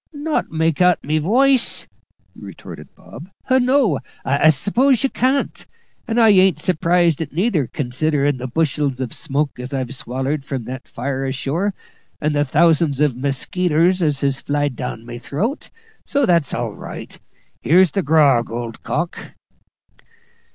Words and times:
"Not 0.11 0.49
make 0.49 0.81
out 0.81 0.97
my 1.03 1.19
woice!" 1.19 1.85
retorted 2.35 2.87
Bob. 2.95 3.29
"No, 3.51 3.99
I 4.25 4.49
s'pose 4.49 5.03
you 5.03 5.11
can't. 5.11 5.63
And 6.07 6.19
I 6.19 6.29
ain't 6.29 6.59
surprised 6.59 7.21
at 7.21 7.27
it 7.27 7.35
neither, 7.35 7.67
considerin' 7.67 8.37
the 8.37 8.47
bushels 8.47 8.99
of 8.99 9.13
smoke 9.13 9.59
as 9.59 9.75
I've 9.75 9.93
swallered 9.93 10.43
from 10.43 10.63
that 10.63 10.87
fire 10.87 11.23
ashore, 11.27 11.75
and 12.19 12.33
the 12.33 12.43
thousands 12.43 12.99
of 12.99 13.15
muskeeters 13.15 14.01
as 14.01 14.21
has 14.21 14.41
flied 14.41 14.75
down 14.75 15.05
my 15.05 15.19
throat; 15.19 15.69
so 16.03 16.25
that's 16.25 16.51
all 16.51 16.73
right. 16.73 17.19
Here's 17.61 17.91
the 17.91 18.01
grog, 18.01 18.49
old 18.49 18.81
cock." 18.81 19.33